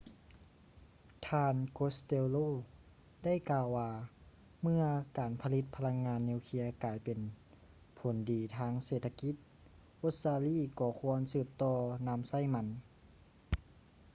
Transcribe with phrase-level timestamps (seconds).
[1.27, 2.47] ທ່ານ costello
[3.23, 3.91] ໄດ້ກ່າວວ່າ
[4.61, 4.83] ເມື່ອ
[5.17, 7.19] ການຜະລິດພະລັງງານນິວເຄຼຍກາຍເປັນ
[7.97, 9.35] ຜົນດີທາງເສດຖະກິດ
[10.03, 11.77] ອົດສະຕາລີກໍຄວນສືບຕໍ່
[12.07, 12.67] ນຳໃຊ້ມັນ